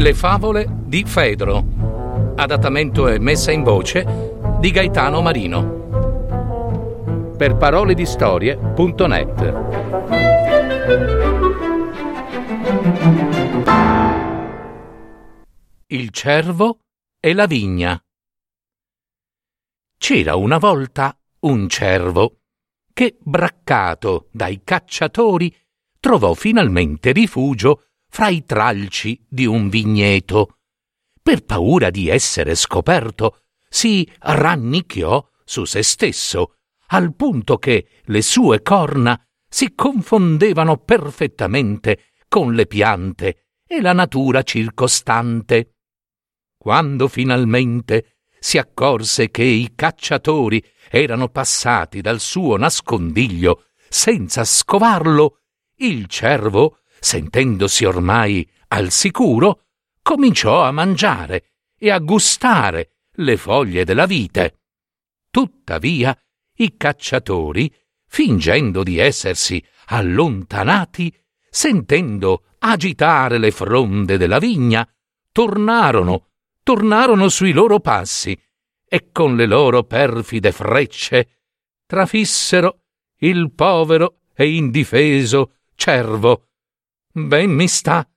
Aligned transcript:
Le 0.00 0.14
favole 0.14 0.66
di 0.86 1.04
Fedro. 1.04 2.32
Adattamento 2.34 3.06
e 3.06 3.18
messa 3.18 3.52
in 3.52 3.62
voce 3.62 4.02
di 4.58 4.70
Gaetano 4.70 5.20
Marino. 5.20 7.34
Per 7.36 7.54
parole 7.58 7.92
di 7.92 8.06
storie.net. 8.06 9.54
Il 15.88 16.08
cervo 16.08 16.78
e 17.20 17.34
la 17.34 17.44
vigna. 17.44 18.02
C'era 19.98 20.34
una 20.34 20.56
volta 20.56 21.14
un 21.40 21.68
cervo 21.68 22.38
che, 22.94 23.18
braccato 23.20 24.28
dai 24.32 24.62
cacciatori, 24.64 25.54
trovò 26.00 26.32
finalmente 26.32 27.12
rifugio 27.12 27.84
fra 28.10 28.28
i 28.28 28.44
tralci 28.44 29.24
di 29.28 29.46
un 29.46 29.68
vigneto. 29.68 30.58
Per 31.22 31.44
paura 31.44 31.90
di 31.90 32.08
essere 32.08 32.54
scoperto, 32.54 33.44
si 33.68 34.06
rannicchiò 34.18 35.26
su 35.44 35.64
se 35.64 35.82
stesso, 35.82 36.56
al 36.88 37.14
punto 37.14 37.56
che 37.58 38.00
le 38.04 38.20
sue 38.20 38.62
corna 38.62 39.20
si 39.48 39.74
confondevano 39.74 40.78
perfettamente 40.78 42.10
con 42.28 42.52
le 42.54 42.66
piante 42.66 43.46
e 43.66 43.80
la 43.80 43.92
natura 43.92 44.42
circostante. 44.42 45.76
Quando 46.58 47.08
finalmente 47.08 48.18
si 48.40 48.58
accorse 48.58 49.30
che 49.30 49.44
i 49.44 49.72
cacciatori 49.74 50.62
erano 50.90 51.28
passati 51.28 52.00
dal 52.00 52.18
suo 52.18 52.56
nascondiglio 52.56 53.66
senza 53.88 54.44
scovarlo, 54.44 55.42
il 55.76 56.06
cervo 56.06 56.78
sentendosi 57.00 57.84
ormai 57.84 58.48
al 58.68 58.90
sicuro, 58.90 59.64
cominciò 60.02 60.62
a 60.62 60.70
mangiare 60.70 61.52
e 61.78 61.90
a 61.90 61.98
gustare 61.98 62.98
le 63.14 63.36
foglie 63.36 63.84
della 63.84 64.06
vite. 64.06 64.60
Tuttavia, 65.30 66.16
i 66.56 66.76
cacciatori, 66.76 67.72
fingendo 68.06 68.82
di 68.82 68.98
essersi 68.98 69.62
allontanati, 69.86 71.12
sentendo 71.48 72.44
agitare 72.58 73.38
le 73.38 73.50
fronde 73.50 74.16
della 74.16 74.38
vigna, 74.38 74.88
tornarono, 75.32 76.28
tornarono 76.62 77.28
sui 77.28 77.52
loro 77.52 77.80
passi 77.80 78.38
e 78.92 79.10
con 79.12 79.36
le 79.36 79.46
loro 79.46 79.84
perfide 79.84 80.52
frecce 80.52 81.40
trafissero 81.86 82.82
il 83.18 83.52
povero 83.52 84.20
e 84.34 84.52
indifeso 84.54 85.54
cervo 85.74 86.49
Ben 87.12 87.50
mi 87.50 87.66
sta, 87.66 88.08